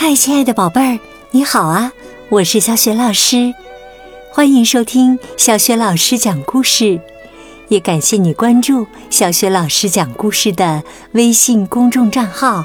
[0.00, 1.00] 嗨，亲爱的宝贝儿，
[1.32, 1.92] 你好啊！
[2.28, 3.52] 我是小雪老师，
[4.30, 7.00] 欢迎收听小雪老师讲故事，
[7.66, 12.64] 也感谢你关注小雪老师讲故事的微信公众账号。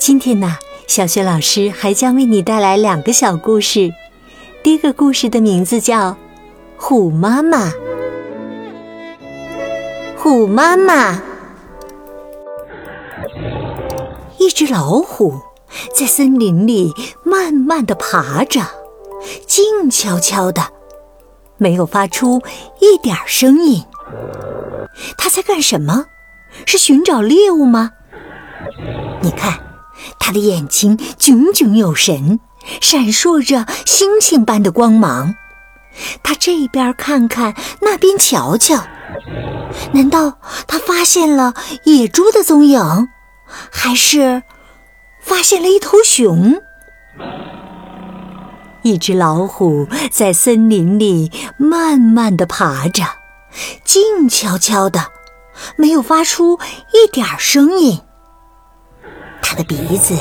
[0.00, 0.56] 今天呢，
[0.86, 3.92] 小雪老师还将为你带来两个小故事。
[4.62, 6.12] 第一个故事的名字叫
[6.78, 7.66] 《虎妈妈》。
[10.16, 11.20] 虎妈妈，
[14.38, 15.34] 一只老虎。
[15.94, 16.92] 在森林里
[17.24, 18.60] 慢慢的爬着，
[19.46, 20.62] 静悄悄的，
[21.56, 22.42] 没有发出
[22.80, 23.84] 一点声音。
[25.16, 26.06] 它在干什么？
[26.66, 27.92] 是寻找猎物吗？
[29.20, 29.60] 你看，
[30.18, 32.40] 它的眼睛炯炯有神，
[32.80, 35.34] 闪烁着星星般的光芒。
[36.22, 38.84] 它这边看看，那边瞧瞧，
[39.92, 41.54] 难道它发现了
[41.84, 43.08] 野猪的踪影？
[43.70, 44.42] 还是？
[45.28, 46.62] 发现了一头熊，
[48.80, 53.04] 一只老虎在森林里慢慢的爬着，
[53.84, 55.12] 静悄悄的，
[55.76, 56.58] 没有发出
[56.94, 58.00] 一点声音。
[59.42, 60.16] 它的鼻子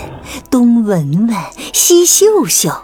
[0.52, 1.38] 东闻闻，
[1.72, 2.84] 西嗅嗅，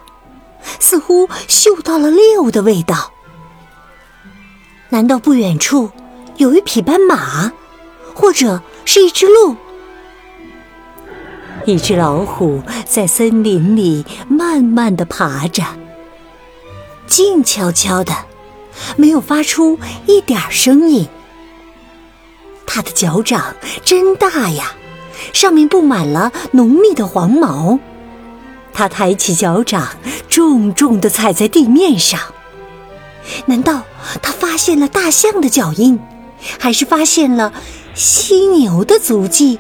[0.80, 3.12] 似乎嗅到了猎物的味道。
[4.88, 5.92] 难道不远处
[6.38, 7.52] 有一匹斑马，
[8.16, 9.58] 或者是一只鹿？
[11.66, 15.64] 一只老虎在森林里慢慢的爬着，
[17.08, 18.14] 静悄悄的，
[18.98, 21.08] 没有发出一点声音。
[22.66, 23.56] 它的脚掌
[23.86, 24.74] 真大呀，
[25.32, 27.80] 上面布满了浓密的黄毛。
[28.74, 29.88] 它抬起脚掌，
[30.28, 32.20] 重重的踩在地面上。
[33.46, 33.84] 难道
[34.22, 35.98] 它发现了大象的脚印，
[36.60, 37.54] 还是发现了
[37.94, 39.60] 犀牛的足迹？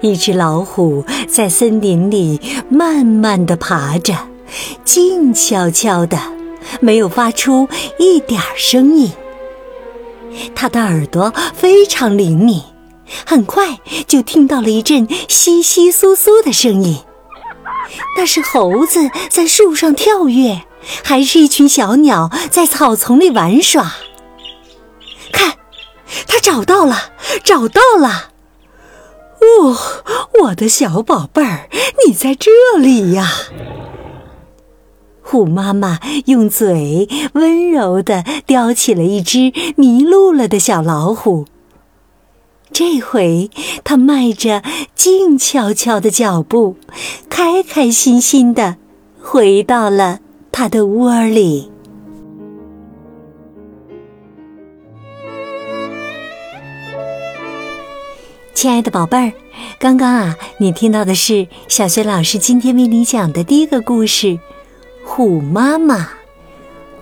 [0.00, 4.14] 一只老虎在森林里慢慢的爬着，
[4.84, 6.18] 静悄悄的，
[6.80, 7.68] 没有发出
[7.98, 9.12] 一点声音。
[10.54, 12.62] 它的耳朵非常灵敏，
[13.26, 16.98] 很快就听到了一阵窸窸窣窣的声音。
[18.16, 20.62] 那是猴子在树上跳跃，
[21.02, 23.94] 还是一群小鸟在草丛里玩耍？
[25.32, 25.54] 看，
[26.26, 27.12] 它找到了，
[27.42, 28.30] 找到了！
[29.58, 29.76] 哦，
[30.42, 31.68] 我的小宝贝儿，
[32.06, 33.28] 你在这里呀！
[35.20, 41.46] 虎妈妈用嘴温柔地叼起了一只迷路了的小老虎。
[42.72, 43.50] 这回，
[43.82, 44.62] 它迈着
[44.94, 46.76] 静悄悄的脚步，
[47.28, 48.76] 开开心心地
[49.20, 50.20] 回到了
[50.52, 51.70] 它的窝里。
[58.58, 59.32] 亲爱的宝贝儿，
[59.78, 64.26] 刚刚啊，你听到的是小学老师今天为你讲的第一个故事
[65.04, 65.96] 《虎妈妈》。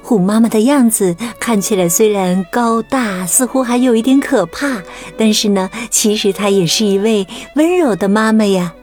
[0.03, 4.83] 虎妈妈的样子看起来虽然高大，似乎还有一点可怕，
[5.17, 8.75] 但是呢，其实她也是一位温柔的妈妈呀。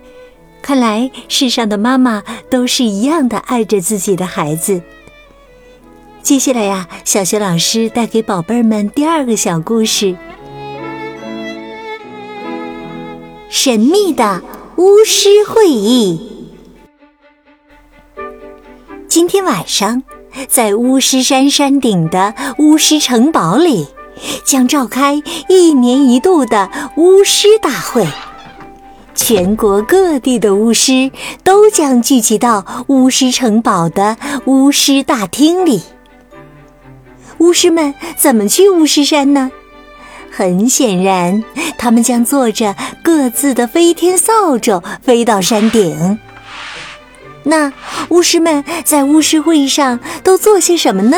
[0.64, 4.82] 看来世上的妈妈都是一样的爱着自己的孩子。
[6.24, 10.18] 接下来呀，小学老师带给宝贝儿们第二个小故事。
[13.56, 14.42] 神秘的
[14.78, 16.20] 巫师会议。
[19.08, 20.02] 今天晚上，
[20.50, 23.86] 在巫师山山顶的巫师城堡里，
[24.44, 28.08] 将召开一年一度的巫师大会。
[29.14, 31.12] 全国各地的巫师
[31.44, 35.84] 都将聚集到巫师城堡的巫师大厅里。
[37.38, 39.52] 巫师们怎么去巫师山呢？
[40.36, 41.44] 很显然，
[41.78, 46.18] 他们将坐着各自的飞天扫帚飞到山顶。
[47.44, 47.72] 那
[48.10, 51.18] 巫师们在巫师会议上都做些什么呢？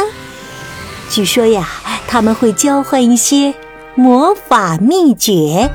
[1.10, 1.66] 据说呀，
[2.10, 3.54] 他们会交换一些
[3.96, 5.70] 魔法秘诀。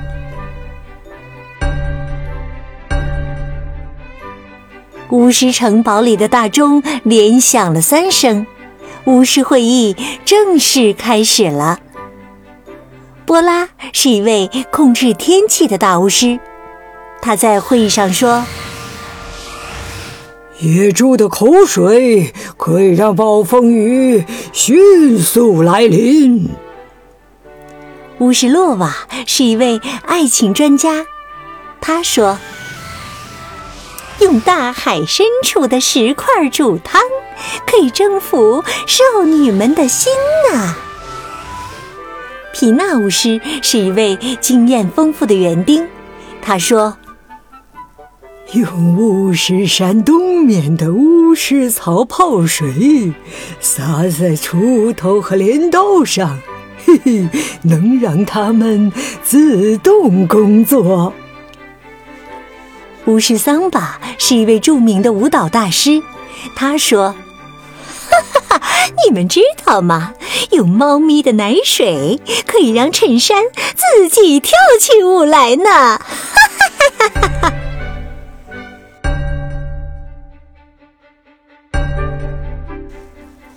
[5.09, 8.47] 巫师城堡里的大钟连响了三声，
[9.07, 9.97] 巫师会议
[10.27, 11.81] 正式开始了。
[13.31, 16.41] 波拉是一位控制天气的大巫师，
[17.23, 18.45] 他在会议上说
[20.59, 26.49] ：“野猪的口水可以让暴风雨迅速来临。”
[28.19, 31.07] 巫师洛瓦是一位爱情专家，
[31.81, 32.37] 他说
[34.19, 37.01] ：“用大海深处的石块煮汤，
[37.65, 40.13] 可以征服少女们的心
[40.53, 40.75] 呐。”
[42.61, 45.89] 皮纳巫师是一位经验丰富的园丁，
[46.43, 46.95] 他说
[48.53, 53.15] ：“用巫师山东面的巫师草泡水，
[53.61, 56.39] 洒在锄头和镰刀上，
[56.85, 57.29] 嘿嘿，
[57.63, 58.93] 能让他们
[59.25, 61.15] 自动工作。
[63.07, 66.03] 巫师桑巴是一位著名的舞蹈大师，
[66.55, 67.15] 他说
[68.11, 68.50] ：“哈哈哈，
[69.05, 70.15] 你们知道吗？
[70.53, 73.45] 用猫咪的奶水可以让衬衫
[73.75, 75.99] 自己跳起舞来呢！”哈
[76.99, 77.53] 哈哈哈哈！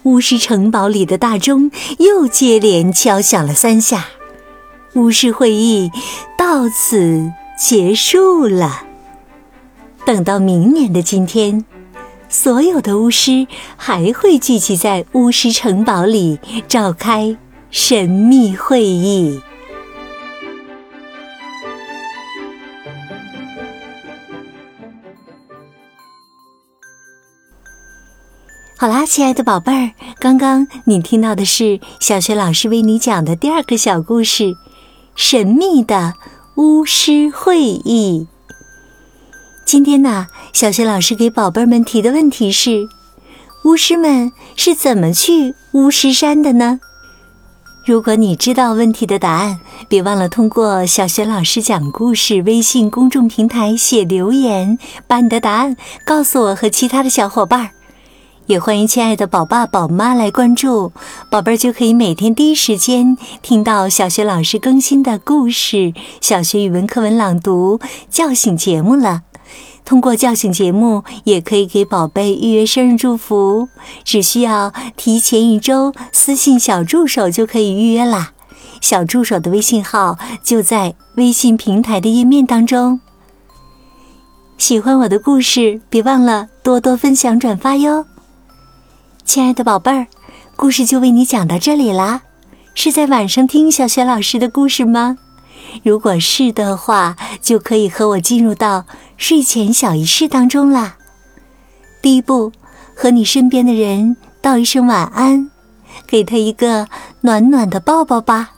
[0.04, 4.08] 巫师城堡里的大钟又接连敲响了三下，
[4.94, 5.92] 巫师会议
[6.38, 8.84] 到此结束了。
[10.06, 11.64] 等到明年的今天，
[12.34, 13.46] 所有的巫师
[13.78, 17.38] 还会聚集在巫师城堡里召开
[17.70, 19.40] 神秘会议。
[28.80, 34.46] 好啦，亲爱的宝贝儿，刚刚你听到的是小学老师为你讲的第二个小故事
[35.16, 36.16] 《神秘的
[36.56, 38.28] 巫师会议》。
[39.74, 42.88] 今天呢，小学老师给宝贝们提的问题是：
[43.64, 46.80] 巫师们是怎么去巫师山的呢？
[47.84, 49.60] 如果你知道问题的答案，
[49.90, 54.78] 别忘了通过小学老师讲故事微信公众平台写留言，
[55.08, 55.76] 把你的答案
[56.06, 57.72] 告诉我和其他的小伙伴。
[58.46, 60.92] 也欢迎亲爱的宝爸宝妈来关注，
[61.32, 67.80] 宝贝儿就可以每天第一时间听到小学老师更新的故事、小学语文课文朗读、
[68.12, 69.24] 叫醒节目了。
[69.86, 73.68] 通过叫醒节目，也可以给宝贝预约生日祝福，
[74.04, 78.32] 只需要提前一周私信小助手就可以预约啦。
[78.82, 83.00] 小助手的微信号就在微信平台的页面当中。
[84.58, 88.06] 喜欢我的故事，别忘了多多分享转发哟。
[89.26, 90.08] 亲爱的宝贝儿，
[90.56, 92.22] 故事就为你讲到这里啦。
[92.76, 95.18] 是在晚上听小雪老师的故事吗？
[95.82, 98.86] 如果是的话，就可以和我进入到
[99.18, 100.98] 睡前小仪式当中啦。
[102.02, 102.52] 第一步，
[102.96, 105.50] 和你身边的人道一声晚安，
[106.06, 106.88] 给他一个
[107.22, 108.52] 暖暖的抱抱吧。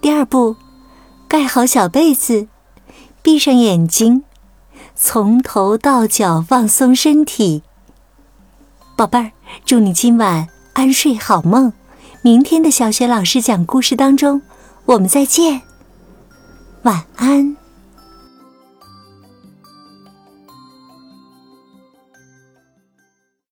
[0.00, 0.56] 第二步，
[1.26, 2.48] 盖好小被子，
[3.22, 4.24] 闭上眼睛，
[4.94, 7.62] 从头到脚放松身体。
[8.96, 9.32] 宝贝儿，
[9.64, 11.72] 祝你今晚安睡好梦。
[12.22, 14.42] 明天的小学老师讲故事当中，
[14.86, 15.62] 我们再见。
[16.84, 17.63] 晚安。